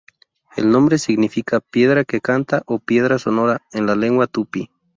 El 0.57 0.71
nombre 0.71 0.97
significa 0.97 1.59
"piedra 1.59 2.03
que 2.05 2.21
canta" 2.21 2.63
o 2.65 2.79
"piedra 2.79 3.19
sonora" 3.19 3.61
en 3.71 3.85
la 3.85 3.95
lengua 3.95 4.25
tupi. 4.25 4.67